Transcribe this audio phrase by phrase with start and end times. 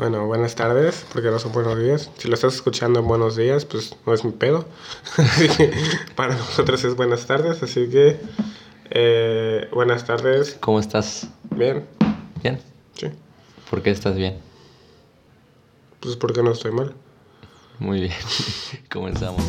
[0.00, 2.10] Bueno, buenas tardes, porque no son buenos días.
[2.16, 4.64] Si lo estás escuchando en buenos días, pues no es mi pedo.
[5.18, 5.74] así que
[6.16, 8.18] para nosotros es buenas tardes, así que
[8.88, 10.56] eh, buenas tardes.
[10.60, 11.28] ¿Cómo estás?
[11.50, 11.84] Bien,
[12.42, 12.58] ¿Bien?
[12.94, 13.08] sí.
[13.68, 14.38] ¿Por qué estás bien?
[16.00, 16.94] Pues porque no estoy mal.
[17.78, 18.14] Muy bien.
[18.90, 19.44] Comenzamos.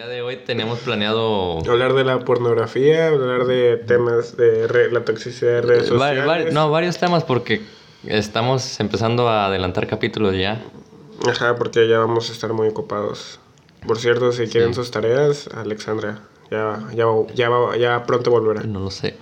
[0.00, 5.04] Día de hoy teníamos planeado Hablar de la pornografía, hablar de temas de re- la
[5.04, 6.26] toxicidad de redes sociales.
[6.26, 7.60] va- no, varios temas porque
[8.06, 10.62] estamos empezando a adelantar capítulos ya.
[11.28, 13.40] Ajá, porque ya vamos a estar muy ocupados.
[13.86, 16.20] Por cierto, si quieren sus tareas, Alexandra,
[16.50, 18.62] ya, ya, ya, ya pronto volverá.
[18.62, 19.16] No lo sé.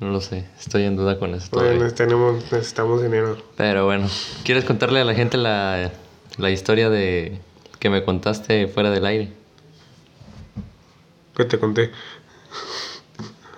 [0.00, 0.44] No lo sé.
[0.60, 1.88] Estoy en duda con Bueno, todavía.
[1.94, 3.38] tenemos, necesitamos dinero.
[3.56, 4.08] Pero bueno,
[4.44, 5.92] ¿quieres contarle a la gente la,
[6.36, 7.38] la historia de
[7.78, 9.32] que me contaste fuera del aire?
[11.36, 11.90] ¿Qué te conté?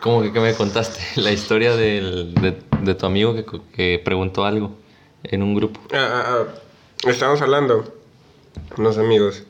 [0.01, 1.01] ¿Cómo que qué me contaste?
[1.21, 3.45] La historia del- de, de tu amigo que,
[3.75, 4.77] que preguntó algo
[5.25, 5.81] en un grupo.
[5.93, 7.09] Ah, ah, ah.
[7.09, 7.93] Estamos hablando,
[8.79, 9.43] unos amigos.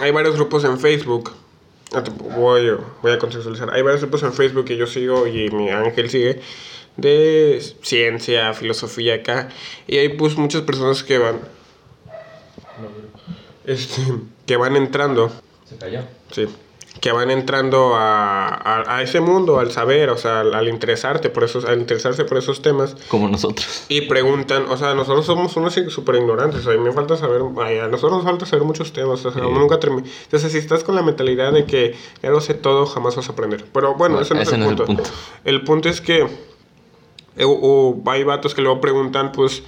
[0.00, 1.32] Hay varios grupos en Facebook.
[1.92, 2.02] Ah,
[2.36, 2.70] Voy,
[3.02, 3.72] voy a contextualizar.
[3.72, 6.40] Hay varios grupos en Facebook que yo sigo y mi ángel sigue
[6.96, 9.48] de ciencia, filosofía acá.
[9.86, 11.40] Y hay pues muchas personas que van.
[13.64, 14.02] Este,
[14.46, 15.30] que van entrando.
[15.68, 16.00] ¿Se cayó?
[16.30, 16.46] Sí.
[17.04, 21.28] Que van entrando a, a, a ese mundo, al saber, o sea, al, al interesarte
[21.28, 22.96] por esos, al interesarse por esos temas.
[23.08, 23.84] Como nosotros.
[23.90, 27.18] Y preguntan, o sea, nosotros somos unos súper ignorantes, o sea, a mí me falta
[27.18, 29.50] saber, a nosotros nos falta saber muchos temas, o sea, Sí.
[29.50, 30.08] nunca termina.
[30.22, 33.32] Entonces, si estás con la mentalidad de que ya lo sé todo, jamás vas a
[33.32, 33.66] aprender.
[33.70, 35.02] Pero bueno, Bueno, ese no, es, el no es el punto.
[35.44, 36.26] El punto es que
[37.36, 37.50] eh, o-
[38.06, 39.62] o hay vatos que luego preguntan, pues,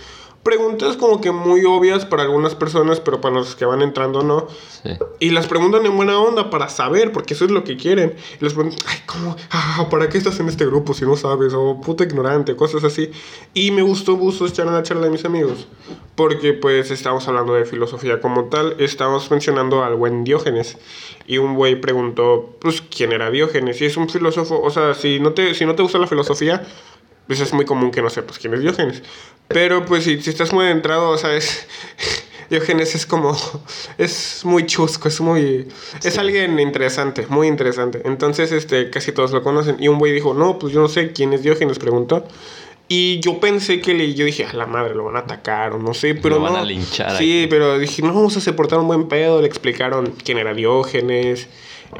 [0.46, 4.46] preguntas como que muy obvias para algunas personas, pero para los que van entrando no.
[4.84, 4.90] Sí.
[5.18, 8.14] Y las preguntan en buena onda para saber, porque eso es lo que quieren.
[8.40, 9.34] Y les preguntan, ay, ¿cómo?
[9.50, 11.52] Ah, ¿Para qué estás en este grupo si no sabes?
[11.52, 13.10] O puta ignorante, cosas así.
[13.54, 15.66] Y me gustó mucho echar la charla de mis amigos.
[16.14, 18.76] Porque pues estamos hablando de filosofía como tal.
[18.78, 20.78] Estamos mencionando al buen Diógenes.
[21.26, 23.80] Y un güey preguntó, pues, ¿quién era Diógenes?
[23.80, 26.64] Y es un filósofo, o sea, si no te, si no te gusta la filosofía,
[27.26, 29.02] pues es muy común que no sepas quién es Diógenes.
[29.48, 31.66] Pero pues si, si estás muy adentrado, o sea, es...
[32.50, 33.36] Diógenes es como...
[33.98, 35.66] Es muy chusco, es muy...
[36.04, 38.02] Es alguien interesante, muy interesante.
[38.04, 39.76] Entonces, este, casi todos lo conocen.
[39.80, 42.24] Y un güey dijo, no, pues yo no sé quién es Diógenes, preguntó.
[42.88, 44.14] Y yo pensé que le...
[44.14, 46.52] Yo dije, a la madre, lo van a atacar o no sé, pero Lo van
[46.52, 46.58] no.
[46.60, 47.46] a linchar Sí, aquí.
[47.50, 49.40] pero dije, no, o sea, se portaron un buen pedo.
[49.40, 51.48] Le explicaron quién era Diógenes,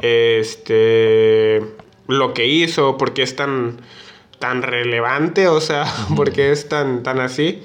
[0.01, 1.61] este...
[2.07, 3.81] Lo que hizo, por qué es tan
[4.39, 7.63] tan relevante, o sea, porque es tan, tan así.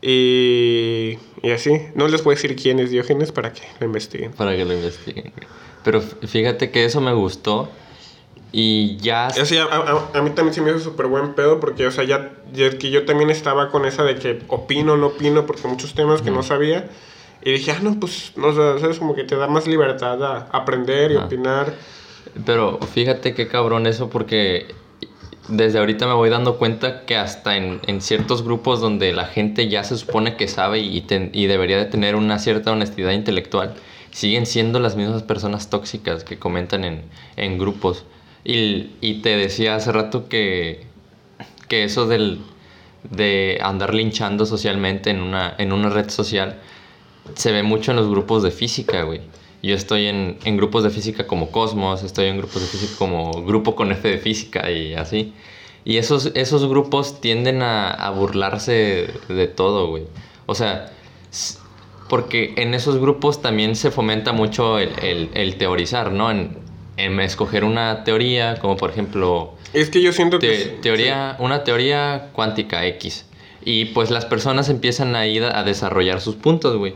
[0.00, 1.70] Y, y así.
[1.94, 4.32] No les a decir quién es Diógenes para que lo investiguen.
[4.32, 5.32] Para que lo investiguen.
[5.84, 7.70] Pero fíjate que eso me gustó.
[8.50, 9.28] Y ya.
[9.28, 12.04] Así, a, a- a mí también se me hizo súper buen pedo porque, o sea,
[12.04, 15.94] ya, ya que yo también estaba con esa de que opino, no opino, porque muchos
[15.94, 16.90] temas que no sabía.
[17.44, 18.98] Y dije, ah, no, pues, no, o sea, ¿sabes?
[18.98, 21.26] Como que te da más libertad a aprender y Ajá.
[21.26, 21.74] opinar.
[22.44, 24.66] Pero fíjate qué cabrón eso porque
[25.48, 29.68] desde ahorita me voy dando cuenta que hasta en, en ciertos grupos donde la gente
[29.68, 33.74] ya se supone que sabe y, y debería de tener una cierta honestidad intelectual,
[34.12, 37.02] siguen siendo las mismas personas tóxicas que comentan en,
[37.36, 38.04] en grupos.
[38.44, 40.84] Y, y te decía hace rato que,
[41.68, 42.40] que eso del,
[43.10, 46.58] de andar linchando socialmente en una, en una red social
[47.34, 49.20] se ve mucho en los grupos de física, güey.
[49.62, 53.44] Yo estoy en, en grupos de física como Cosmos, estoy en grupos de física como
[53.44, 55.32] Grupo con F de Física y así.
[55.84, 60.04] Y esos, esos grupos tienden a, a burlarse de todo, güey.
[60.46, 60.92] O sea,
[62.08, 66.30] porque en esos grupos también se fomenta mucho el, el- el teorizar, ¿no?
[66.30, 66.56] En,
[66.96, 70.48] en escoger una teoría, como por ejemplo Es que yo siento que...
[70.48, 73.26] te- sí- teoría, una teoría cuántica X.
[73.64, 76.94] Y pues las personas empiezan a ir a desarrollar sus puntos, güey.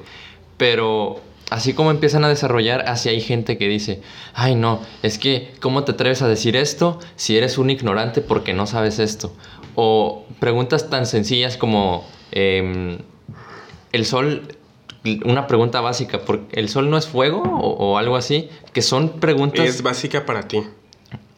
[0.59, 1.21] Pero
[1.51, 4.01] así como empiezan a desarrollar, así hay gente que dice,
[4.35, 8.53] ay no, es que, ¿cómo te atreves a decir esto si eres un ignorante porque
[8.53, 9.33] no sabes esto?
[9.75, 12.99] O preguntas tan sencillas como, em,
[13.93, 14.49] ¿el sol,
[15.25, 17.43] una pregunta básica, ¿por- ¿el sol no es fuego?
[17.43, 19.67] O, o algo así, que son preguntas...
[19.67, 20.63] Es básica para ti.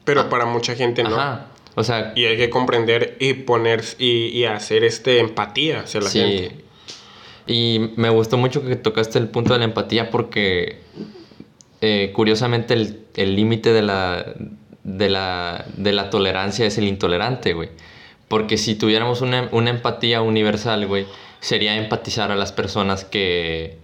[0.05, 1.16] Pero para mucha gente no.
[1.16, 1.46] Ajá.
[1.75, 6.08] O sea, Y hay que comprender y poner y, y hacer este empatía hacia la
[6.08, 6.19] Sí.
[6.20, 6.64] gente.
[7.48, 10.80] Y me gustó mucho que tocaste el punto de la empatía porque
[11.80, 14.34] eh, curiosamente el límite de la,
[14.84, 17.70] de, la, de la tolerancia es el intolerante, güey.
[18.28, 21.06] Porque si tuviéramos una, una empatía universal, güey,
[21.40, 23.78] sería empatizar a las personas que,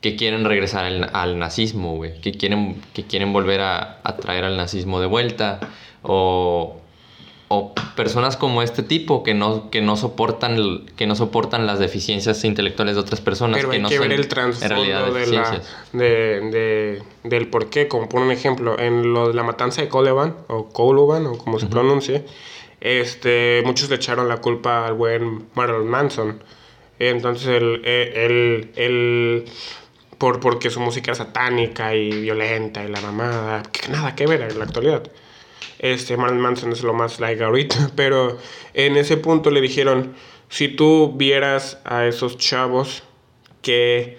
[0.00, 4.44] que quieren regresar al, al nazismo, güey, que quieren, que quieren volver a, a traer
[4.44, 5.60] al nazismo de vuelta,
[6.02, 6.80] o,
[7.50, 11.78] o personas como este tipo que no, que no soportan el- que no soportan las
[11.78, 15.26] deficiencias intelectuales de otras personas Pero que hay no que son ver el trasfondo de
[15.28, 15.62] la,
[15.92, 17.88] de, de- del por qué.
[17.88, 21.58] Como por un ejemplo, en lo de la matanza de Coluban, o Coluban, o como
[21.58, 22.24] se pronuncie,
[22.80, 26.42] este, muchos le echaron la culpa al buen Marilyn Manson.
[26.98, 29.44] Entonces, él, él, él-
[30.18, 34.42] por, porque su música era satánica y violenta y la mamada, que nada que ver
[34.42, 35.02] en la actualidad.
[35.78, 38.38] Este, Marilyn Manson es lo más like ahorita, pero
[38.74, 40.14] en ese punto le dijeron,
[40.48, 43.02] si tú vieras a esos chavos,
[43.62, 44.18] ¿qué,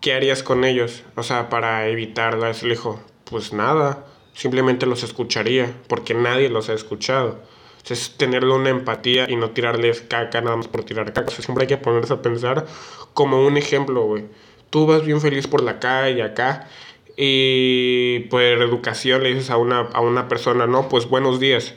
[0.00, 1.04] qué harías con ellos?
[1.16, 6.74] O sea, para evitarla, le dijo, pues nada, simplemente los escucharía, porque nadie los ha
[6.74, 7.40] escuchado.
[7.88, 11.32] Es tenerle una empatía y no tirarles caca nada más por tirar caca.
[11.36, 12.64] O siempre hay que ponerse a pensar
[13.12, 14.24] como un ejemplo, güey.
[14.70, 16.68] Tú vas bien feliz por la calle acá
[17.16, 21.74] y por educación le dices a una, a una persona, no, pues buenos días.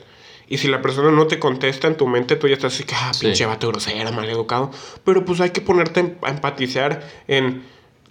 [0.48, 2.94] Y si la persona no te contesta en tu mente, tú ya estás así, que,
[2.94, 3.26] ah, Sí.
[3.26, 4.70] pinche vato grosero, mal educado.
[5.04, 7.64] Pero pues hay que ponerte em- a empatizar en,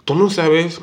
[0.04, 0.80] tú no sabes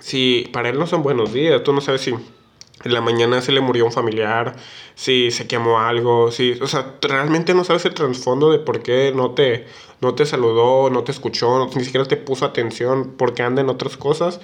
[0.00, 3.52] si para él no son buenos días, tú no sabes si en la mañana se
[3.52, 4.56] le murió un familiar,
[4.96, 9.12] si se quemó algo, si, o sea, realmente no sabes el trasfondo de por qué
[9.14, 9.66] no te,
[10.00, 13.70] no te saludó, no te escuchó, no- ni siquiera te puso atención porque anda en
[13.70, 14.40] otras cosas,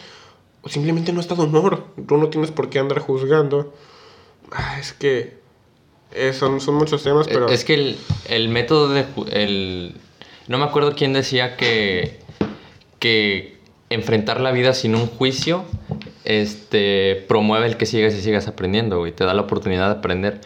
[0.66, 3.72] simplemente no está de humor, tú no tienes por qué andar juzgando.
[4.50, 5.38] Ah, es que
[6.12, 7.48] eh, son, son muchos temas, pero...
[7.48, 7.98] Es que el,
[8.28, 9.06] el método de...
[9.30, 9.96] El,
[10.48, 12.18] no me acuerdo quién decía que,
[12.98, 13.58] que
[13.90, 15.64] enfrentar la vida sin un juicio
[16.24, 19.12] este, promueve el que sigas y sigas aprendiendo, güey.
[19.12, 20.40] Te da la oportunidad de aprender.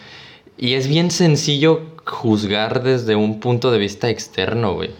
[0.56, 4.90] Y es bien sencillo juzgar desde un punto de vista externo, güey.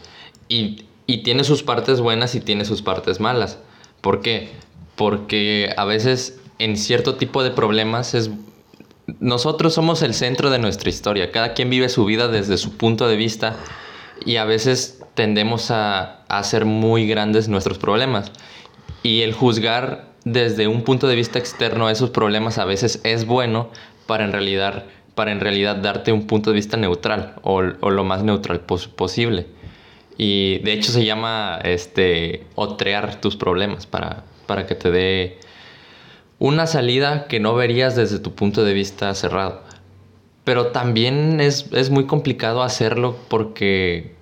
[0.49, 3.59] Y, y tiene sus partes buenas y tiene sus partes malas.
[4.01, 4.51] ¿Por qué?
[4.97, 8.31] Porque a veces en cierto tipo de problemas es
[9.21, 11.31] nosotros somos el centro de nuestra historia.
[11.31, 13.57] Cada quien vive su vida desde su punto de vista
[14.25, 18.33] y a veces tendemos a, hacer muy grandes nuestros problemas.
[19.03, 23.71] Y el juzgar desde un punto de vista externo esos problemas a veces es bueno
[24.07, 24.85] para en realidad,
[25.15, 28.89] para en realidad darte un punto de vista neutral o, o lo más neutral pos-
[28.89, 29.47] posible.
[30.19, 35.39] Y de hecho se llama este, otrear tus problemas para, para que te dé
[36.39, 39.63] una salida que no verías desde tu punto de vista cerrado.
[40.45, 44.15] Pero también es, es muy complicado hacerlo porque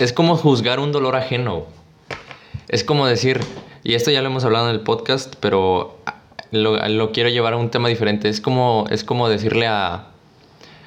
[0.00, 1.66] es como juzgar un dolor ajeno.
[2.68, 3.40] Es como decir,
[3.82, 6.16] y esto ya lo hemos hablado en el podcast, pero ah,
[6.50, 8.28] lo, lo quiero llevar a un tema diferente.
[8.28, 10.06] Es como, es como decirle a,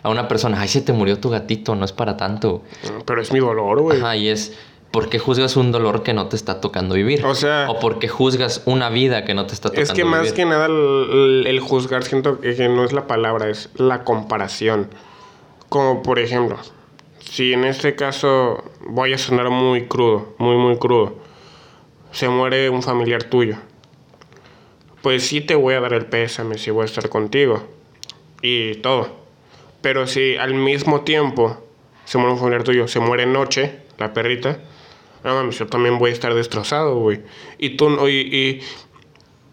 [0.01, 2.63] a una persona, ay, se te murió tu gatito, no es para tanto.
[3.06, 4.00] Pero es mi dolor, güey.
[4.00, 4.57] Ajá, y es,
[4.92, 7.25] ¿por qué juzgas un dolor que no te está tocando vivir?
[7.25, 10.06] O sea- O por qué juzgas una vida que no te está tocando Es que
[10.06, 10.34] más vivir?
[10.36, 14.89] que nada el, el juzgar siento que que no es la palabra, es la comparación.
[15.69, 16.57] Como por ejemplo,
[17.19, 21.16] si en este caso voy a sonar muy crudo, muy muy crudo,
[22.12, 23.57] se muere un familiar tuyo,
[25.01, 27.63] pues sí te voy a dar el pésame, sí voy a estar contigo
[28.42, 29.10] y todo.
[29.81, 31.57] Pero si al mismo tiempo
[32.06, 34.60] se muere un familiar tuyo, se muere Noche, la perrita,
[35.24, 37.22] no mames, yo también voy a estar destrozado, güey.
[37.58, 38.62] Y tú, no- y, y,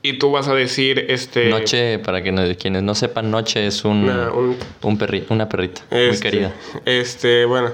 [0.08, 1.48] y tú vas a decir, este...
[1.48, 5.48] Noche, para que no- quienes no sepan, Noche es un, Una- un- un perri- una
[5.48, 6.52] perrita muy Este, querida.
[6.84, 7.70] Este, bueno,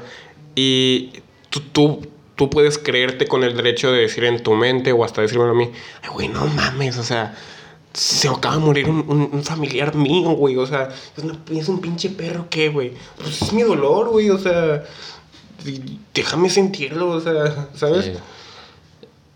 [0.55, 1.11] y
[1.51, 2.07] tú, tú,
[2.37, 5.53] tú puedes creerte con el derecho de decir en tu mente o hasta decirme a
[5.55, 5.71] mí,
[6.03, 7.35] ay, güey, no mames, o sea,
[7.93, 11.69] se acaba de morir un, un- un familiar mío, güey, o sea, es, una- es
[11.69, 12.93] un pinche perro, ¿qué, güey?
[13.17, 14.85] Pues es mi dolor, güey, o sea,
[16.15, 18.13] déjame sentirlo, o sea, ¿sabes?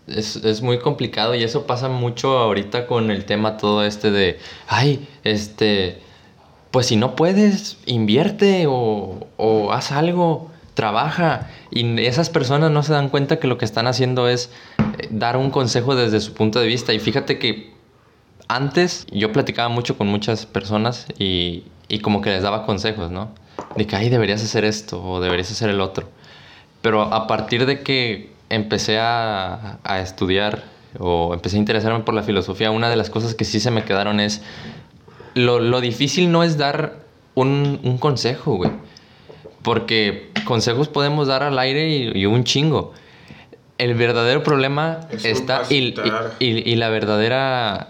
[0.07, 4.39] Es, es muy complicado y eso pasa mucho ahorita con el tema todo este de,
[4.67, 5.99] ay, este,
[6.71, 11.49] pues si no puedes, invierte o, o haz algo, trabaja.
[11.71, 14.51] Y esas personas no se dan cuenta que lo que están haciendo es
[14.99, 16.93] eh, dar un consejo desde su punto de vista.
[16.93, 17.73] Y fíjate que
[18.47, 23.31] antes yo platicaba mucho con muchas personas y, y como que les daba consejos, ¿no?
[23.75, 26.07] De que, ay, deberías hacer esto o deberías hacer el otro.
[26.85, 30.65] Pero a partir de que empecé a, a estudiar
[30.99, 33.83] o empecé a interesarme por la filosofía, una de las cosas que sí se me
[33.85, 34.43] quedaron es,
[35.33, 36.97] lo, lo difícil no es dar
[37.33, 38.69] un, un consejo, güey.
[39.63, 42.93] Porque consejos podemos dar al aire y, y un chingo.
[43.79, 45.95] El verdadero problema Es está y,
[46.39, 47.87] y- y- la verdadera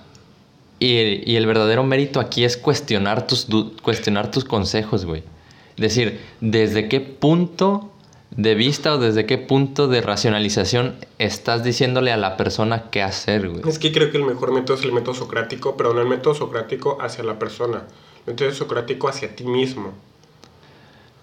[0.79, 3.45] y el, y el verdadero mérito aquí es cuestionar tus,
[3.81, 5.21] cuestionar tus consejos, güey.
[5.75, 7.91] Decir, ¿desde qué punto
[8.38, 13.50] de vista o desde qué punto de racionalización estás diciéndole a la persona qué hacer,
[13.50, 13.62] güey?
[13.68, 16.36] Es que creo que el mejor método es el método socrático, pero no el método
[16.36, 17.84] socrático hacia la persona.
[18.25, 19.94] El método socrático hacia ti mismo.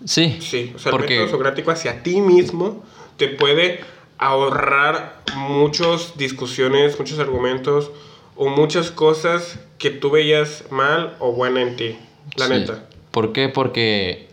[0.04, 0.38] Sí.
[0.40, 2.82] Sí, o sea, porque el método socrático hacia ti mismo
[3.18, 3.80] te puede
[4.18, 7.90] ahorrar muchas discusiones, muchos argumentos
[8.36, 11.98] o muchas cosas que tú veías mal o buena en ti.
[12.36, 12.52] La sí.
[12.52, 12.86] neta.
[13.10, 13.50] ¿Por qué?
[13.50, 14.28] Porque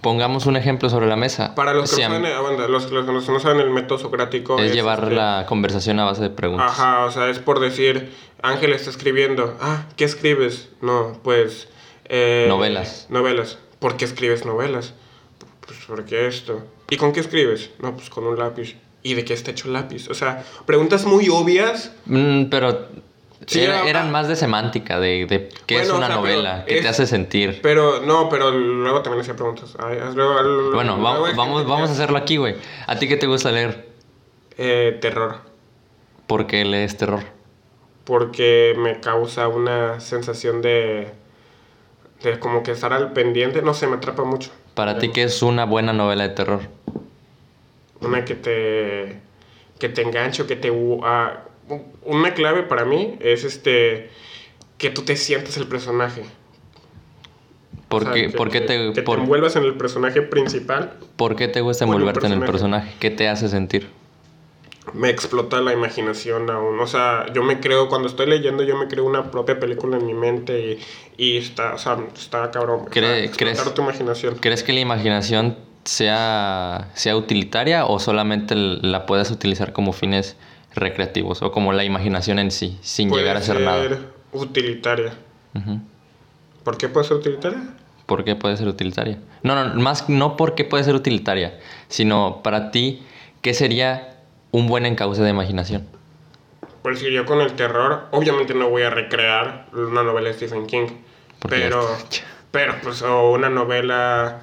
[0.00, 1.54] pongamos un ejemplo sobre la mesa.
[1.54, 5.04] Para los que, Si no saben, aguanta, los, no saben el método socrático es llevar
[5.04, 6.70] este, la conversación a base de preguntas.
[6.70, 9.56] Ajá, o sea, es por decir, Ángel está escribiendo.
[9.60, 10.68] Ah, ¿qué escribes?
[10.80, 11.68] No, pues...
[12.06, 13.06] eh, Novelas.
[13.10, 13.58] Novelas.
[13.78, 14.94] ¿Por qué escribes novelas?
[15.66, 16.62] Pues porque esto.
[16.90, 17.70] ¿Y con qué escribes?
[17.78, 18.76] No, pues con un lápiz.
[19.02, 20.08] ¿Y de qué está hecho el lápiz?
[20.10, 21.92] O sea, preguntas muy obvias.
[22.04, 22.88] Mm, pero
[23.46, 24.10] Sí, era- eran ah.
[24.10, 27.06] más de semántica, de, de qué es o una sea, novela, qué es- te hace
[27.06, 27.60] sentir.
[27.62, 29.76] Pero, no, pero luego también hacía preguntas.
[29.78, 32.56] Ay, luego- luego- Bueno, luego vamos, vamos, a hacerlo aquí, güey.
[32.86, 33.88] ¿A ti qué te gusta leer?
[34.58, 35.36] Eh, terror.
[36.26, 37.20] ¿Por qué lees terror?
[38.04, 41.12] porque me causa una sensación de,
[42.24, 44.50] de como que estar al pendiente, no sé, me atrapa mucho.
[44.74, 46.60] Para ti, ¿qué es una buena novela de terror?
[48.00, 49.20] Una que te,
[49.78, 50.72] que te enganche o que te...
[51.04, 51.40] ah,
[52.04, 54.10] una clave para mí es este
[54.78, 56.22] que tú te sientes el personaje.
[57.88, 59.74] ¿Por, O sea, qué, que- por qué que- te, que por- te envuelvas en el
[59.74, 60.94] personaje principal.
[61.16, 62.92] por qué te gusta envolverte en el personaje.
[63.00, 63.88] ¿Qué te hace sentir?
[64.94, 66.80] Me explota la imaginación aún.
[66.80, 70.06] O sea, yo me creo, cuando estoy leyendo, yo me creo una propia película en
[70.06, 70.78] mi mente
[71.16, 72.86] y, y está, o sea, está cabrón.
[72.86, 74.36] ¿Cree- crees- tu imaginación.
[74.36, 80.36] ¿Crees que la imaginación sea, sea utilitaria o solamente la puedes utilizar como fines
[80.74, 83.82] recreativos o como la imaginación en sí, sin Puede llegar a ser nada?
[83.82, 83.98] ser
[84.32, 85.14] utilitaria.
[85.54, 85.80] Ujú.
[86.64, 87.60] ¿Por qué puede ser utilitaria?
[88.06, 89.18] ¿Por qué puede ser utilitaria?
[89.42, 91.58] No, no, más no por qué puede ser utilitaria,
[91.88, 93.02] sino para ti,
[93.40, 94.16] ¿qué sería
[94.50, 95.86] un buen encauce de imaginación?
[96.82, 100.66] Pues si yo con el terror, obviamente no voy a recrear una novela de Stephen
[100.66, 100.86] King.
[101.38, 101.86] Porque Pero,
[102.50, 104.40] pero pues, o una novela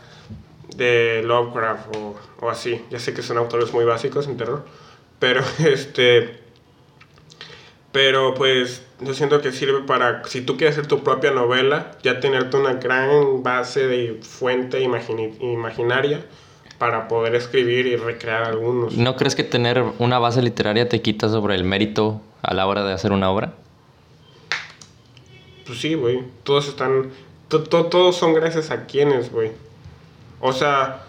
[0.76, 2.84] de Lovecraft o, o así.
[2.90, 4.66] Ya sé que son autores muy básicos en terror.
[5.20, 6.40] Pero, este.
[7.92, 12.20] Pero pues yo siento que sirve para, si tú quieres hacer tu propia novela, ya
[12.20, 16.24] tenerte una gran base de fuente imaginaria
[16.78, 18.96] para poder escribir y recrear algunos.
[18.98, 22.84] ¿No crees que tener una base literaria te quita sobre el mérito a la hora
[22.84, 23.54] de hacer una obra?
[25.66, 26.22] Pues sí, güey.
[26.44, 27.10] Todos están.
[27.48, 29.52] to- to- todos son gracias a quienes, güey.
[30.40, 31.04] O sea.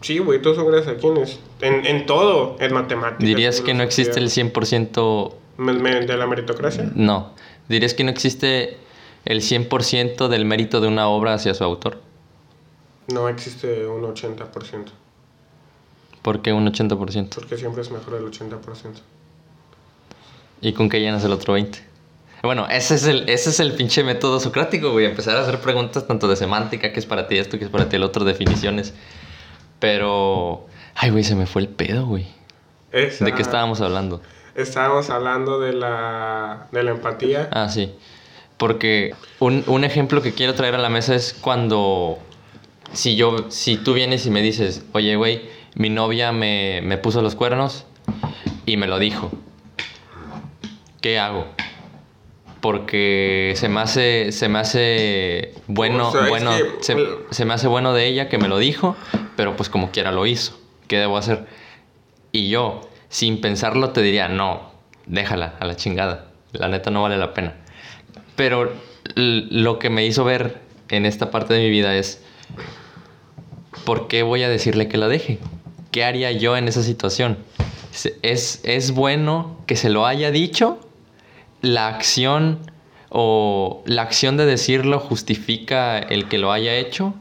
[0.00, 1.38] Sí, güey, son gracias a quienes.
[1.60, 3.24] En, en todo, en matemáticas.
[3.24, 4.88] ¿Dirías que no existe el filosofía.
[4.92, 5.34] 100%?
[5.58, 6.90] Me- me- ¿De la meritocracia?
[6.94, 7.32] No.
[7.68, 8.76] ¿Dirías que no existe
[9.24, 12.00] el 100% del mérito de una obra hacia su autor?
[13.12, 14.84] No existe un 80%.
[16.22, 17.34] ¿Por qué un 80%?
[17.34, 18.60] Porque siempre es mejor el 80%.
[20.60, 21.78] ¿Y con qué llenas el otro 20%?
[22.42, 25.06] Bueno, ese es el, ese es el pinche método socrático, güey.
[25.06, 27.88] Empezar a hacer preguntas tanto de semántica, que es para ti esto, que es para
[27.88, 28.94] ti el otro, definiciones.
[29.78, 30.66] Pero...
[30.94, 32.26] Ay, güey, se me fue el pedo, güey.
[32.92, 34.20] Esa- ¿De qué estábamos hablando?
[34.54, 37.48] Estábamos hablando de la, de la empatía.
[37.52, 37.94] Ah, sí.
[38.56, 42.18] Porque un, un ejemplo que quiero traer a la mesa es cuando...
[42.92, 43.50] Si yo...
[43.50, 47.84] Si tú vienes y me dices, oye, güey, mi novia me, me puso los cuernos
[48.66, 49.30] y me lo dijo.
[51.00, 51.46] ¿Qué hago?
[52.60, 56.96] Porque se me hace, se me hace bueno, O sea, es bueno, que- se,
[57.30, 58.96] se me hace bueno de ella que me lo dijo,
[59.36, 60.58] pero pues como quiera lo hizo.
[60.88, 61.46] ¿Qué debo hacer?
[62.32, 64.72] Y yo, sin pensarlo, te diría, no,
[65.06, 66.26] déjala a la chingada.
[66.52, 67.54] La neta no vale la pena.
[68.34, 68.72] Pero
[69.14, 72.22] lo que me hizo ver en esta parte de mi vida es,
[73.84, 75.38] ¿por qué voy a decirle que la deje?
[75.90, 77.38] ¿Qué haría yo en esa situación?
[78.22, 80.78] ¿Es, es bueno que se lo haya dicho?
[81.60, 82.58] ¿La acción
[83.10, 87.14] o la acción de decirlo justifica el que lo haya hecho?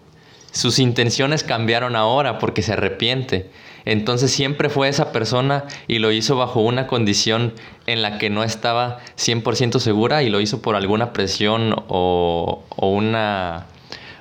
[0.51, 3.49] Sus intenciones cambiaron ahora porque se arrepiente.
[3.85, 7.53] Entonces siempre fue esa persona y lo hizo bajo una condición
[7.85, 12.89] en la que no estaba 100% segura y lo hizo por alguna presión o, o
[12.89, 13.65] una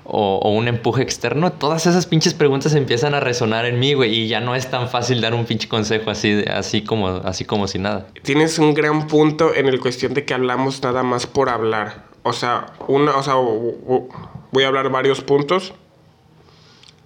[0.08, 1.52] o, o un empuje externo.
[1.52, 4.88] Todas esas pinches preguntas empiezan a resonar en mí, güey, y ya no es tan
[4.88, 8.06] fácil dar un pinche consejo así, así como así como si nada.
[8.22, 12.04] Tienes un gran punto en el cuestión de que hablamos nada más por hablar.
[12.22, 15.72] O sea, una, o sea, voy a hablar varios puntos.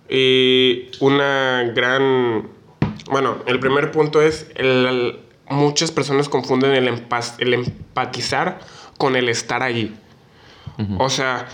[0.08, 2.48] Y una gran...
[3.10, 8.60] Bueno, el primer punto es, el- el- muchas personas confunden el, empas- el empatizar
[8.98, 9.94] con el estar allí.
[10.98, 11.46] O sea,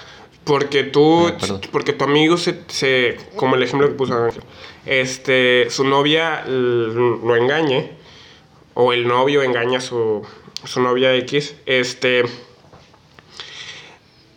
[0.46, 1.60] Porque tú, acuerdo.
[1.72, 4.42] porque tu amigo se, se, como el ejemplo que puso Ángel,
[4.86, 7.90] este, su novia lo engañe,
[8.74, 10.24] o el novio engaña a su,
[10.64, 12.22] su novia X, este,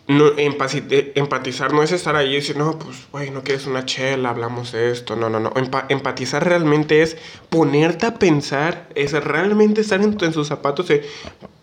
[0.08, 3.84] no, eh, empatizar no es estar ahí y decir, no, pues, güey, no quieres una
[3.86, 5.14] chela, hablamos de esto.
[5.14, 5.52] No, no, no.
[5.54, 7.16] Empa- empatizar realmente es
[7.48, 11.08] ponerte a pensar, es realmente estar en, en sus zapatos de,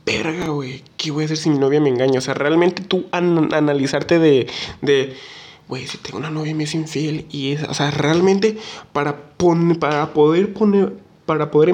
[0.08, 2.18] verga, güey, ¿qué voy a hacer si mi novia me engaña?
[2.18, 4.48] O sea, realmente tú an- analizarte de,
[4.82, 5.14] de,
[5.68, 8.58] güey, si tengo una novia y me es infiel, y es, o sea, realmente
[8.94, 10.94] para, pon- para poder poner,
[11.26, 11.68] para poder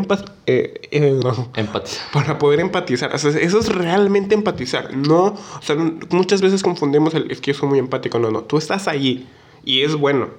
[0.48, 2.12] eh, eh, no Empatizar.
[2.12, 3.14] para poder empatizar.
[3.14, 4.98] O sea, eso es realmente empatizar.
[4.98, 5.76] No, o sea,
[6.10, 8.18] muchas veces confundimos el es que yo soy muy empático.
[8.18, 9.28] No, no, tú estás ahí
[9.64, 10.30] y es bueno.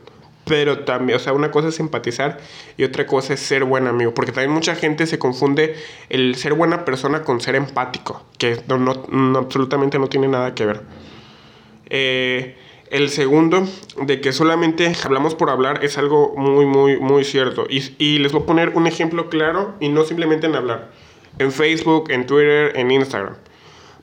[0.46, 2.38] Pero también, o sea, una cosa es empatizar
[2.76, 4.12] y otra cosa es ser buen amigo.
[4.12, 5.74] Porque también mucha gente se confunde
[6.10, 8.22] el ser buena persona con ser empático.
[8.38, 10.82] Que no, no- absolutamente no tiene nada que ver.
[11.86, 12.56] Eh,
[12.90, 13.66] el segundo,
[14.02, 17.66] de que solamente hablamos por hablar, es algo muy, muy, muy cierto.
[17.68, 20.90] Y, y les voy a poner un ejemplo claro y no simplemente en hablar.
[21.38, 23.34] En Facebook, en Twitter, en Instagram.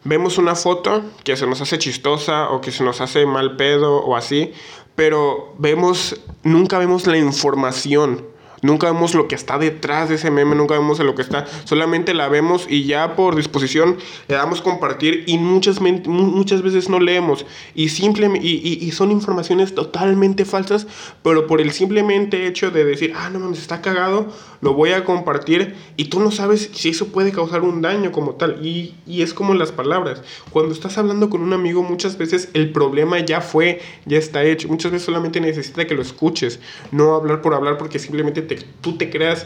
[0.04, 3.98] Vemos una foto que se nos hace chistosa o que se nos hace mal pedo
[3.98, 4.52] o así,
[4.96, 8.26] pero vemos, nunca vemos la información.
[8.62, 12.14] Nunca vemos lo que está detrás de ese meme, nunca vemos lo que está, solamente
[12.14, 17.46] la vemos y ya por disposición le damos compartir y muchas, muchas veces no leemos
[17.74, 20.86] y, simple, y, y- y son informaciones totalmente falsas,
[21.24, 24.28] pero por el simplemente hecho de decir, ah, no mames, está cagado,
[24.62, 28.36] lo voy a compartir y tú no sabes si eso puede causar un daño como
[28.36, 28.64] tal.
[28.64, 30.22] Y, y es como las palabras.
[30.52, 34.68] Cuando estás hablando con un amigo, muchas veces el problema ya fue, ya está hecho.
[34.68, 36.60] Muchas veces solamente necesita que lo escuches,
[36.92, 39.46] no hablar por hablar porque simplemente te- tú te creas,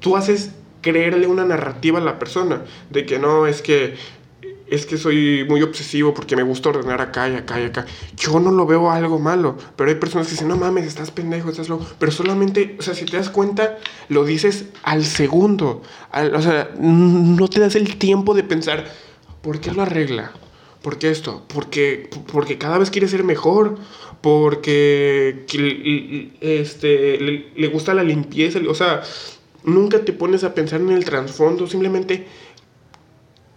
[0.00, 3.94] tú haces creerle una narrativa a la persona de que no, es que
[4.66, 7.86] es que soy muy obsesivo porque me gusta ordenar acá y acá y acá.
[8.16, 11.50] Yo no lo veo algo malo, pero hay personas que dicen, no mames, estás pendejo,
[11.50, 11.86] estás loco.
[11.98, 15.82] Pero solamente, o sea, si te das cuenta, lo dices al segundo.
[16.12, 18.90] O sea, no te das el tiempo de pensar,
[19.42, 20.32] ¿por qué lo arregla?
[20.84, 21.42] ¿Por qué esto?
[21.48, 23.78] Porque, porque cada vez quiere ser mejor,
[24.20, 25.46] porque
[26.42, 29.02] este, le, le gusta la limpieza, o sea,
[29.64, 32.26] nunca te pones a pensar en el trasfondo, simplemente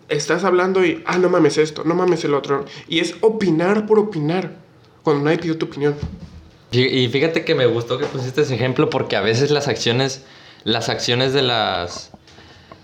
[0.08, 2.64] estás hablando y, ah, no mames esto, no mames el otro.
[2.88, 4.56] Y es opinar por opinar,
[5.04, 5.96] cuando nadie pidió tu opinión.
[6.72, 10.24] Y fíjate que me gustó que pusiste ese ejemplo porque a veces las acciones,
[10.64, 12.12] las acciones de las,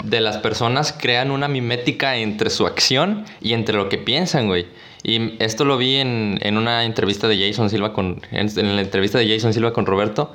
[0.04, 4.68] de las personas crean una mimética entre su acción y entre lo que piensan, güey.
[5.04, 8.82] Y esto lo vi en, en una entrevista de Jason Silva con, en, en la
[8.82, 10.32] entrevista de Jason Silva con Roberto,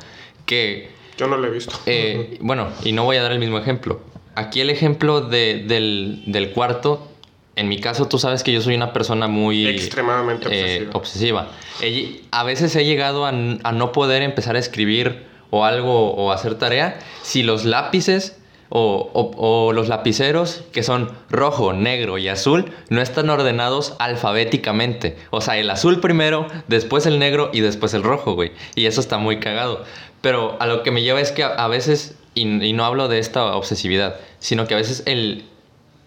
[0.46, 1.74] que Yo no lo he visto.
[1.86, 4.00] eh, bueno, y no voy a dar el mismo ejemplo.
[4.34, 7.08] Aquí el ejemplo de- del, del cuarto,
[7.56, 9.66] en mi caso tú sabes que yo soy una persona muy...
[9.66, 11.48] Extremadamente eh, obsesiva.
[11.82, 12.20] obsesiva.
[12.30, 16.54] A veces he llegado a, a no poder empezar a escribir o algo o hacer
[16.56, 18.37] tarea si los lápices
[18.70, 25.16] o, los lapiceros que son rojo, negro y azul no están ordenados alfabéticamente.
[25.30, 28.52] O sea, el azul primero, después el negro y después el rojo, güey.
[28.74, 29.84] Y eso está muy cagado.
[30.20, 33.56] Pero a lo que me lleva es que a, veces, y, no hablo de esta
[33.56, 35.44] obsesividad, sino que a veces el,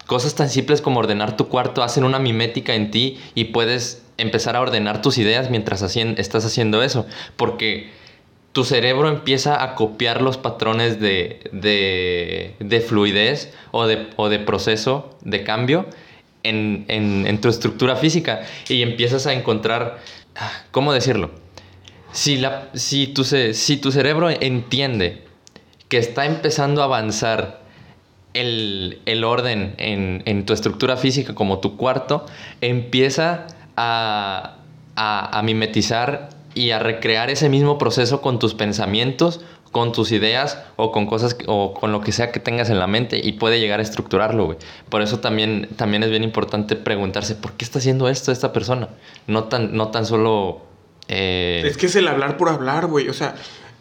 [0.06, 4.56] Cosas tan simples como ordenar tu cuarto hacen una mimética en ti y puedes empezar
[4.56, 7.06] a ordenar tus ideas mientras estás haciendo eso.
[7.36, 7.90] Porque
[8.52, 14.38] tu cerebro empieza a copiar los patrones de, de- de fluidez o de, o de
[14.38, 15.86] proceso de cambio
[16.42, 19.98] en, en- tu estructura física y empiezas a encontrar,
[20.36, 21.30] ah, ¿cómo decirlo?
[22.12, 25.22] Si, la, si, tu, si tu cerebro entiende
[25.88, 27.62] que está empezando a avanzar
[28.34, 32.26] el, el orden en, en tu estructura física como tu cuarto,
[32.60, 34.56] empieza a,
[34.96, 40.58] a, a mimetizar y a recrear ese mismo proceso con tus pensamientos, con tus ideas
[40.76, 43.58] o con cosas o con lo que sea que tengas en la mente y puede
[43.58, 44.58] llegar a estructurarlo, güey.
[44.90, 48.88] Por eso también, también es bien importante preguntarse, ¿por qué está haciendo esto esta persona?
[49.26, 50.60] No tan, no tan solo...
[51.08, 53.08] eh, Es que es el hablar por hablar, güey.
[53.08, 53.34] O sea,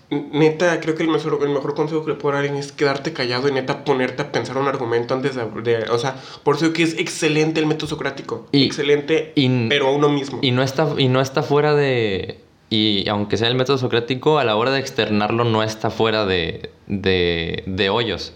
[0.10, 3.48] neta, creo que el mejor, el mejor consejo que le puedo dar es quedarte callado
[3.50, 5.44] y neta ponerte a pensar un argumento antes de...
[5.62, 8.48] de- o sea, por eso que es excelente el método socrático.
[8.54, 10.40] Y- excelente, y- pero a uno mismo.
[10.42, 12.40] Y no está, y no está fuera de.
[12.72, 16.72] Y aunque sea el método socrático, a la hora de externarlo no está fuera de,
[16.88, 18.32] de, de hoyos.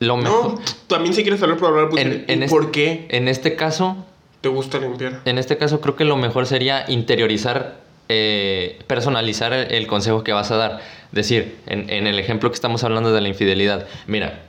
[0.00, 0.54] Lo mejor.
[0.54, 3.28] no, también si quieres hablar por hablar, pues, en, ¿y en ¿por este, qué En
[3.28, 4.04] este caso,
[4.40, 5.20] te gusta limpiar?
[5.24, 7.76] en este caso creo que lo mejor sería interiorizar,
[8.08, 10.80] eh, personalizar el, el consejo que vas a dar.
[11.12, 14.42] Decir, en, en el ejemplo que estamos hablando de la infidelidad, mira,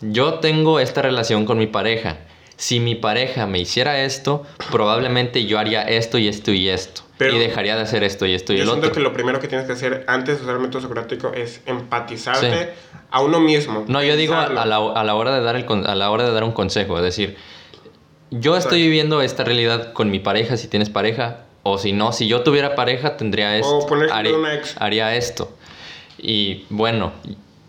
[0.00, 2.18] yo tengo esta relación con mi pareja.
[2.56, 7.02] Si mi pareja me hiciera esto, probablemente yo haría esto y esto y esto.
[7.22, 8.94] Pero y dejaría de hacer esto y esto y yo el siento otro.
[8.94, 12.70] que lo primero que tienes que hacer antes de usar el método socrático es empatizarte
[13.10, 13.84] a uno mismo.
[13.88, 16.32] No, yo digo a, la, a la hora de dar el a la hora de
[16.32, 17.36] dar un consejo, es decir,
[18.30, 18.76] yo estoy Exacto.
[18.76, 22.74] viviendo esta realidad con mi pareja, si tienes pareja, o si no, si yo tuviera
[22.74, 24.74] pareja, tendría esto, de una ex.
[24.78, 25.54] haría esto.
[26.18, 27.12] Y bueno,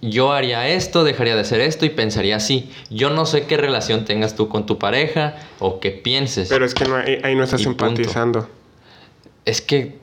[0.02, 2.72] yo haría esto, dejaría de hacer esto y pensaría así.
[2.90, 6.50] Yo no sé qué relación tengas tú con tu pareja o qué pienses.
[6.50, 8.48] Pero es que no, ahí, ahí no estás Y punto.
[9.46, 10.02] Es que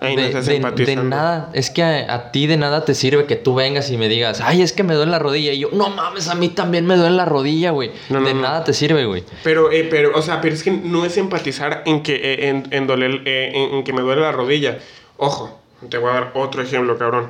[0.00, 3.26] Ahí no de, de- de nada, es que a, a ti de nada te sirve
[3.26, 5.52] que tú vengas y me digas, ay, es que me duele la rodilla.
[5.52, 7.92] Y yo, no mames, a mí también me duele la rodilla, güey.
[8.08, 9.22] No, no, de nada te sirve, güey.
[9.44, 12.66] Pero, eh, pero, o sea, pero es que no es empatizar en que, eh, en,
[12.70, 14.78] en doler, eh, en, en que me duele la rodilla.
[15.18, 17.28] Ojo, te voy a dar otro ejemplo, cabrón.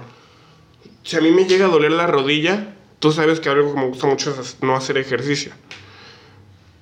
[1.02, 2.68] Si a mí me llega a doler la rodilla,
[3.00, 5.52] tú sabes que algo que me gusta mucho es no hacer ejercicio.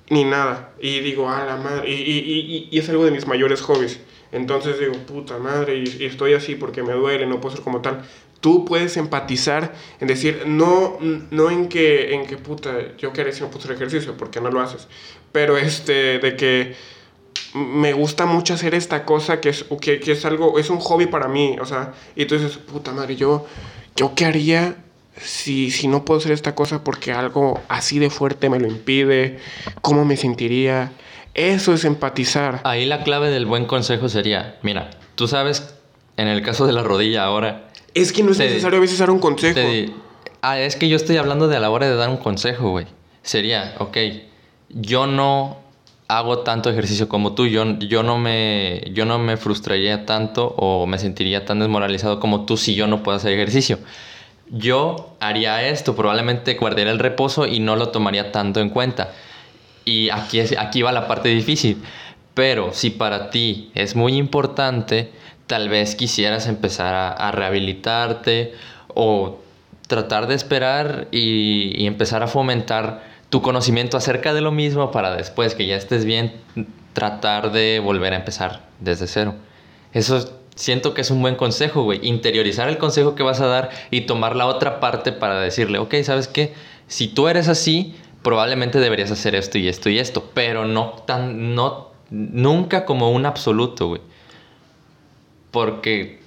[0.09, 0.71] Ni nada.
[0.79, 1.89] Y digo, a la madre.
[1.89, 3.99] Y, y, y, y es algo de mis mayores hobbies.
[4.31, 7.81] Entonces digo, puta madre, y, y estoy así porque me duele, no puedo ser como
[7.81, 8.03] tal.
[8.39, 13.47] Tú puedes empatizar en decir, no, no en que, en que puta, yo quería hacer
[13.71, 14.87] ejercicio, porque no lo haces.
[15.31, 16.75] Pero este, de que
[17.53, 21.05] me gusta mucho hacer esta cosa que es, que, que es algo, es un hobby
[21.05, 23.45] para mí, o sea, y tú dices, puta madre, yo,
[23.95, 24.75] yo qué haría
[25.17, 29.39] si, si no puedo hacer esta cosa porque algo así de fuerte me lo impide,
[29.81, 30.91] cómo me sentiría.
[31.33, 32.61] Eso es empatizar.
[32.63, 35.73] Ahí la clave del buen consejo sería, mira, tú sabes,
[36.17, 38.99] en el caso de la rodilla ahora, Es que no es Te- necesario a veces
[38.99, 39.55] dar un consejo.
[39.55, 39.89] te
[40.41, 42.85] ah, es que yo estoy hablando de a la hora de dar un consejo, güey.
[43.23, 43.97] Sería, ok,
[44.69, 45.57] yo no
[46.07, 50.85] hago tanto ejercicio como tú, yo, yo, no me, yo no me frustraría tanto o
[50.87, 53.79] me sentiría tan desmoralizado como tú si yo no puedo hacer ejercicio.
[54.49, 59.13] Yo haría esto, probablemente guardaría el reposo y no lo tomaría tanto en cuenta.
[59.85, 61.81] Y aquí, es, aquí va la parte difícil.
[62.33, 65.11] Pero si para ti es muy importante,
[65.47, 68.53] tal vez quisieras empezar a, rehabilitarte
[68.87, 69.39] o
[69.87, 75.15] tratar de esperar y, y empezar a fomentar tu conocimiento acerca de lo mismo para
[75.15, 76.33] después que ya estés bien,
[76.93, 79.35] tratar de volver a empezar desde cero.
[79.93, 81.99] Eso siento que es un buen consejo, güey.
[82.03, 85.95] Interiorizar el consejo que vas a dar y tomar la otra parte para decirle, ok,
[86.03, 86.53] ¿sabes qué?
[86.87, 91.55] Si tú eres así, probablemente deberías hacer esto y esto y esto, pero no tan,
[91.55, 94.01] no, nunca como un absoluto, güey.
[95.51, 96.19] Porque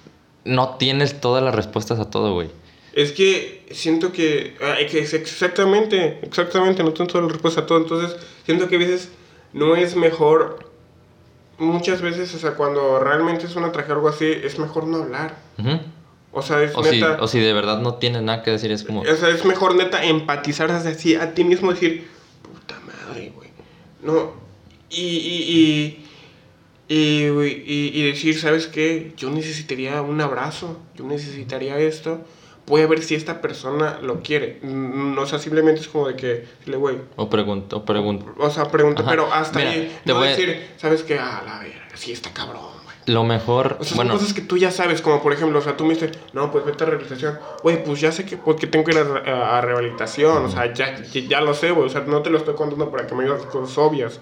[0.43, 2.49] no tienes todas las respuestas a todo, güey.
[2.93, 7.65] Es que siento que, ah, que es exactamente, exactamente, no tengo toda la respuesta a
[7.65, 7.79] todo.
[7.79, 9.09] Entonces, siento que a veces
[9.53, 10.69] no es mejor,
[11.57, 14.97] muchas veces, o sea, cuando realmente es una tragedia o algo así, es mejor no
[14.97, 15.35] hablar.
[16.37, 17.17] O sea, es O si, neta.
[17.21, 19.01] o si de verdad no tienes nada que decir, es como...
[19.01, 22.07] O sea, es mejor neta empatizar así a ti mismo, decir,
[22.43, 23.49] puta madre, güey.
[24.03, 24.33] No.
[24.89, 26.05] Y, y,
[26.89, 29.13] y, y, y- y decir, ¿sabes qué?
[29.17, 32.21] Yo necesitaría un abrazo, yo necesitaría esto.
[32.67, 34.59] Voy a ver si esta persona lo quiere.
[34.61, 36.97] Mm, O sea, simplemente es como de que, dile, güey.
[37.15, 38.33] O pregunto, o pregunto.
[38.39, 39.11] O sea, pregunta, Ajá.
[39.11, 39.97] pero hasta Mira, ahí.
[40.03, 41.17] te No voy a- decir, ¿sabes qué?
[41.19, 42.74] Ah, la verga, sí está cabrón.
[43.07, 45.61] Lo mejor, O sea, bueno, son cosas que tú ya sabes, como por ejemplo, o
[45.61, 47.37] sea, tú me dices, no, pues vete a rehabilitación.
[47.61, 50.99] Güey, pues ya sé que, pues, que tengo que ir a, rehabilitación, o sea, ya,
[51.03, 53.43] ya, lo sé, güey, o sea, no te lo estoy contando para que me digas
[53.43, 54.19] cosas obvias.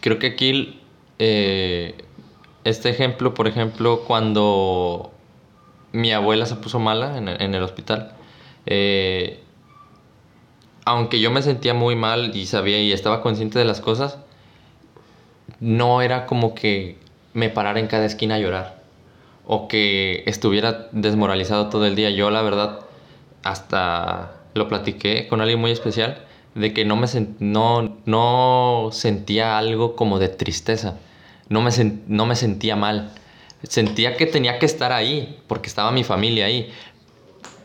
[0.00, 0.80] creo que aquí
[1.20, 1.94] eh,
[2.64, 5.12] este ejemplo, por ejemplo, cuando
[5.92, 8.12] mi abuela se puso mala en el, en el hospital,
[8.66, 9.40] eh,
[10.84, 14.18] aunque yo me sentía muy mal y sabía y estaba consciente de las cosas,
[15.60, 16.98] no era como que
[17.38, 18.82] me parara en cada esquina a llorar
[19.46, 22.10] o que estuviera desmoralizado todo el día.
[22.10, 22.80] Yo la verdad
[23.44, 26.18] hasta lo platiqué con alguien muy especial
[26.54, 27.06] de que no me
[27.38, 30.98] no, no sentía algo como de tristeza.
[31.48, 31.70] No me,
[32.08, 33.12] no me sentía mal.
[33.62, 36.70] Sentía que tenía que estar ahí porque estaba mi familia ahí.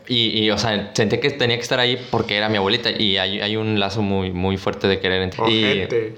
[0.06, 3.16] Y, y, o sea, sentía que tenía que estar ahí porque era mi abuelita y
[3.16, 6.14] hay, hay un lazo muy, muy fuerte de querer entre y- Ojete.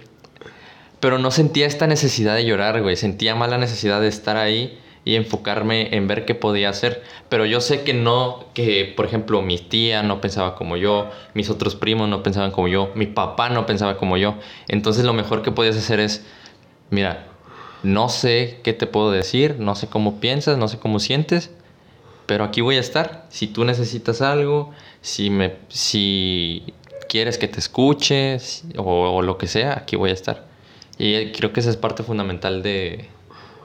[1.01, 2.97] Pero no sentía esta necesidad de llorar, güey.
[2.97, 7.03] Sentía más la necesidad de estar ahí y enfocarme en ver qué podía hacer.
[7.29, 11.49] Pero yo sé que no, que por ejemplo mi tía no pensaba como yo, mis
[11.49, 14.35] otros primos no pensaban como yo, mi papá no pensaba como yo.
[14.69, 16.27] Entonces lo mejor que podías hacer es,
[16.91, 17.29] mira,
[17.85, 21.53] no sé qué te puedo decir, no sé cómo piensas, no sé cómo sientes,
[22.27, 23.27] pero aquí voy a estar.
[23.29, 26.65] Si tú necesitas algo, si me, si
[27.09, 28.39] quieres que te escuche
[28.77, 30.56] o lo que sea, aquí voy a estar.
[30.99, 33.09] Y creo que esa es parte fundamental de,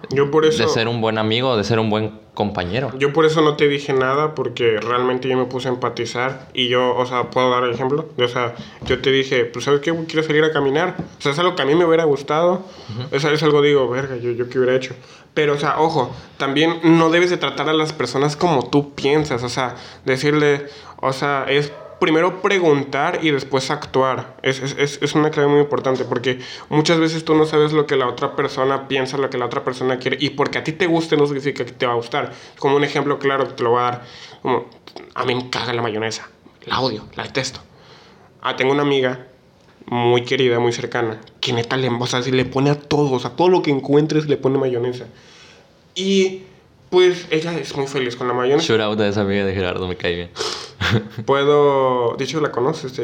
[0.10, 0.64] Yo por eso...
[0.64, 2.92] de ser un buen amigo, de ser un buen compañero.
[2.98, 6.70] Yo por eso no te dije nada, porque realmente yo me puse a empatizar y
[6.70, 8.10] yo, o sea, puedo dar el ejemplo.
[8.18, 9.94] O sea, yo te dije, pues, ¿sabes qué?
[10.08, 10.96] Quiero salir a caminar.
[11.20, 12.64] O sea, es algo que a mí me hubiera gustado.
[13.12, 14.96] es, es algo, digo, verga, yo, yo qué hubiera hecho.
[15.34, 19.44] Pero, o sea, ojo, también no debes de tratar a las personas como tú piensas.
[19.44, 20.66] O sea, decirle,
[20.98, 24.36] o sea, es primero preguntar y después actuar.
[24.42, 27.96] Es, es, es, una clave muy importante porque muchas veces tú no sabes lo que
[27.96, 30.88] la otra persona piensa, lo que la otra persona quiere y porque a ti te
[30.88, 32.34] guste no significa que te va a gustar.
[32.58, 34.06] Como un ejemplo claro que te lo voy a dar.
[34.42, 34.66] Como,
[35.14, 36.28] a mí me caga la mayonesa.
[36.66, 37.60] La odio, la detesto.
[38.42, 39.28] Ah, tengo una amiga
[39.86, 43.32] muy querida, muy cercana, que neta le, o sea, le pone a todo, o sea,
[43.36, 45.06] todo lo que encuentres le pone mayonesa.
[45.94, 46.42] Y
[46.90, 48.68] pues ella es muy feliz con la mayonesa.
[48.68, 50.30] Shout out a esa amiga de Gerardo, me cae bien.
[51.26, 52.16] Puedo.
[52.18, 53.00] Dicho, la conoces.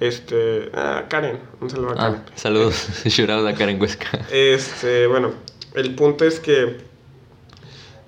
[0.00, 0.70] Este.
[0.74, 1.38] Ah, Karen.
[1.60, 2.22] Un saludo a ah, Karen.
[2.34, 2.88] saludos.
[3.04, 4.26] Shout out a Karen Huesca.
[4.30, 5.32] Este, bueno.
[5.74, 6.78] El punto es que.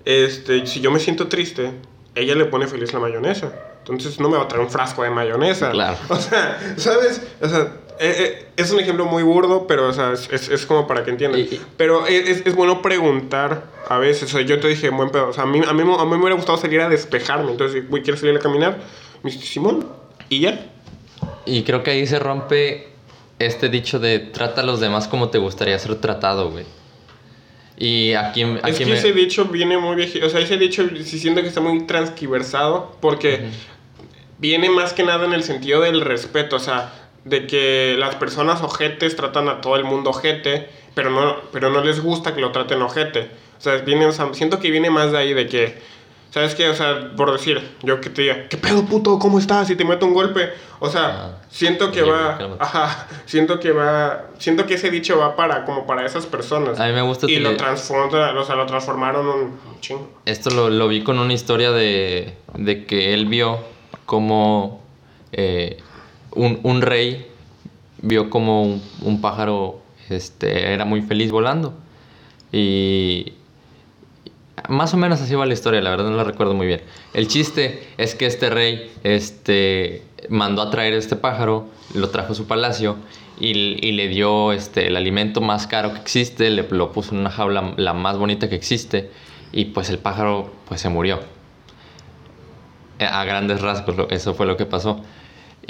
[0.04, 1.72] Este, si yo me siento triste,
[2.14, 3.52] ella le pone feliz la mayonesa.
[3.80, 5.70] Entonces no me va a traer un frasco de mayonesa.
[5.70, 5.96] Claro.
[6.08, 7.22] O sea, ¿sabes?
[7.40, 10.86] O sea, eh, eh, es un ejemplo muy burdo, pero o sea, es, es, como
[10.86, 11.46] para que entiendan.
[11.76, 14.32] pero es, es, bueno preguntar a veces.
[14.32, 15.28] O sea, yo te dije, buen pedo.
[15.28, 17.50] O sea, a mí, a, mí, a mí me hubiera gustado salir a despejarme.
[17.50, 18.78] Entonces, güey, ¿quieres salir a caminar?
[19.22, 19.86] Me dice, Simón.
[20.30, 20.66] Y ya.
[21.44, 22.88] Y creo que ahí se rompe
[23.38, 26.64] este dicho de trata a los demás como te gustaría ser tratado, güey.
[27.76, 30.26] Y aquí, aquí es que ese dicho viene muy viejito.
[30.26, 33.42] O sea, ese dicho sí siento que está muy transquiversado porque
[34.38, 36.56] viene más que nada en el sentido del respeto.
[36.56, 41.36] O sea, de que las personas ojetes tratan a todo el mundo ojete, pero no,
[41.52, 43.30] pero no les gusta que lo traten ojete.
[43.58, 45.78] O sea, viene, siento que viene más de ahí de que,
[46.30, 46.68] ¿sabes qué?
[46.70, 49.18] O sea, por decir, yo que te diga, ¿qué pedo puto?
[49.18, 49.68] ¿Cómo estás?
[49.68, 50.50] Y te meto un golpe.
[50.78, 55.36] O sea, ah, siento que va, ajá, siento que va, siento que ese dicho va
[55.36, 56.80] para, como para esas personas.
[56.80, 57.30] A mí me gusta.
[57.30, 60.08] Y lo, transforma, o sea, lo transformaron un chingo.
[60.24, 63.58] Esto lo, lo vi con una historia de, de que él vio
[64.06, 64.82] como...
[65.32, 65.82] Eh,
[66.32, 67.26] un, un rey
[68.02, 71.74] vio como un, pájaro este, era muy feliz volando.
[72.52, 73.34] Y
[74.68, 76.80] más o menos así va la historia, la verdad no la recuerdo muy bien.
[77.14, 82.36] El chiste es que este rey este, mandó a traer este pájaro, lo trajo a
[82.36, 82.96] su palacio
[83.38, 87.20] y, y le dio este, el alimento más caro que existe, le lo puso en
[87.20, 89.10] una jaula la más bonita que existe
[89.52, 91.20] y pues el pájaro pues se murió.
[92.98, 95.00] A grandes rasgos, eso fue lo que pasó.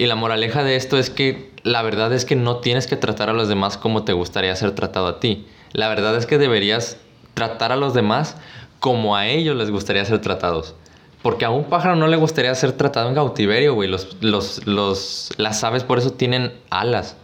[0.00, 3.28] Y la moraleja de esto es que la verdad es que no tienes que tratar
[3.28, 5.46] a los demás como te gustaría ser tratado a ti.
[5.74, 6.96] La verdad es que deberías
[7.34, 8.38] tratar a los demás
[8.78, 10.74] como a ellos les gustaría ser tratados.
[11.20, 13.90] Porque a un pájaro no le gustaría ser tratado en cautiverio, güey.
[13.90, 17.18] Los, los, los, las aves por eso tienen alas.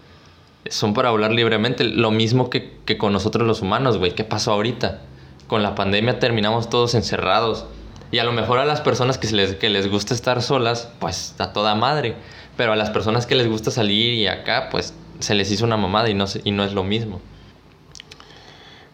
[0.69, 1.83] Son para volar libremente.
[1.83, 4.15] Lo mismo que, que con nosotros los humanos, güey.
[4.15, 5.01] ¿Qué pasó ahorita?
[5.47, 7.65] Con la pandemia terminamos todos encerrados.
[8.12, 11.35] Y a lo mejor a las personas que les, que les gusta estar solas, pues
[11.39, 12.17] a toda madre.
[12.57, 15.77] Pero a las personas que les gusta salir y acá, pues se les hizo una
[15.77, 17.21] mamada y no, y no es lo mismo.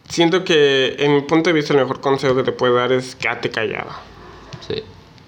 [0.09, 3.15] Siento que en mi punto de vista el mejor consejo que te puedo dar es
[3.15, 3.91] quédate callado.
[4.67, 4.83] Sí.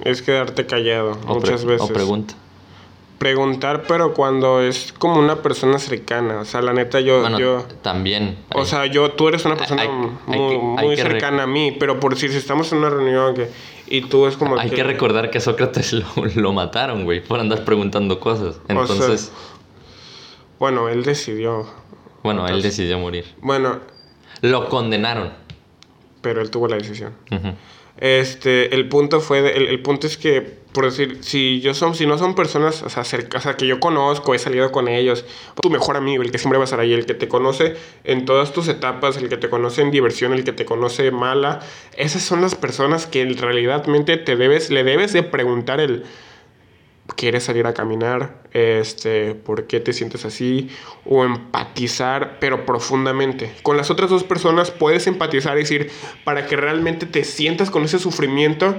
[0.05, 1.89] Es quedarte callado muchas veces.
[1.89, 2.35] O pregunta.
[3.25, 6.41] Preguntar, pero cuando es como una persona cercana.
[6.41, 7.27] O sea, la neta, yo.
[7.39, 8.37] yo también.
[8.55, 9.87] O sea, yo, tú eres una persona
[10.27, 13.49] muy, cercana a mí, pero por si estamos en una reunión que
[13.87, 17.65] y tú es como Hay que, recordar que Sócrates lo, lo mataron, güey, por andar
[17.65, 18.61] preguntando cosas.
[18.69, 19.33] Entonces...
[20.59, 21.67] bueno, él decidió.
[22.23, 23.25] Bueno, él decidió morir.
[23.41, 23.81] Bueno.
[24.43, 25.33] Lo condenaron.
[26.21, 27.15] Pero él tuvo la decisión.
[27.99, 32.07] Este, el punto fue, el, el, punto es que, por decir, si yo son, si
[32.07, 35.25] no son personas, o sea, cerca, que yo conozco, he salido con ellos,
[35.63, 38.25] tu mejor amigo, el que siempre va a estar ahí, el que te conoce en
[38.25, 41.61] todas tus etapas, el que te conoce en diversión, el que te conoce mala,
[41.97, 46.05] esas son las personas que realmente te debes, le debes de preguntar el,
[47.17, 50.71] quieres salir a caminar, este, por qué te sientes así,
[51.05, 53.53] o empatizar, pero profundamente.
[53.63, 55.91] Con las otras dos personas puedes empatizar, y decir,
[56.25, 58.77] para que realmente te sientas con ese sufrimiento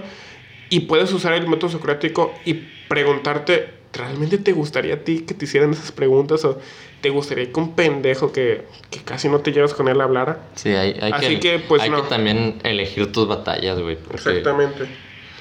[0.69, 2.55] y puedes usar el método socrático y
[2.87, 6.59] preguntarte, ¿realmente te gustaría a ti que te hicieran esas preguntas o
[7.01, 10.39] te gustaría que un pendejo que, que casi no te llevas con él hablara?
[10.55, 13.99] Sí, hay, hay que, pues, hay que también elegir tus batallas, güey.
[14.11, 14.85] Exactamente.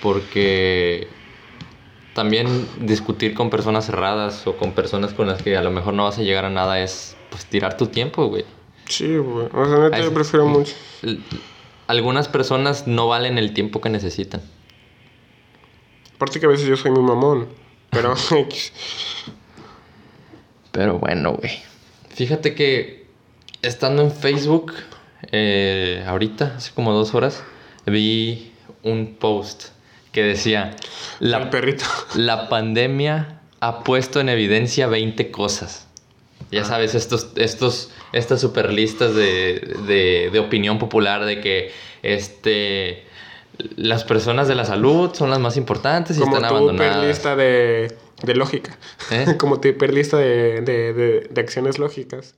[0.02, 1.08] Porque
[2.14, 6.04] también discutir con personas cerradas o con personas con las que a lo mejor no
[6.04, 8.44] vas a llegar a nada es pues tirar tu tiempo, güey.
[8.88, 9.48] Sí, güey.
[9.52, 10.74] O sea, neta, yo prefiero mucho.
[11.86, 14.40] Algunas personas no valen el tiempo que necesitan.
[16.14, 17.48] Aparte que a veces yo soy muy mamón,
[17.90, 18.14] pero
[20.72, 21.52] Pero bueno, güey.
[22.10, 23.06] Fíjate que
[23.62, 24.72] estando en Facebook
[25.32, 27.42] eh, ahorita, hace como dos horas,
[27.86, 29.74] vi un post
[30.14, 30.74] que decía,
[31.20, 31.84] El la, perrito.
[32.14, 35.86] la pandemia ha puesto en evidencia 20 cosas.
[36.50, 36.64] Ya Ah.
[36.64, 41.72] sabes, estos, estos, estas super listas de, de, de opinión popular de que
[42.02, 43.04] este,
[43.76, 46.96] las personas de la salud son las más importantes y Como están abandonadas.
[46.96, 48.78] hiperlista de, de lógica.
[49.10, 49.34] ¿Eh?
[49.38, 50.60] Como tu hiperlista de,
[51.30, 52.34] de acciones lógicas.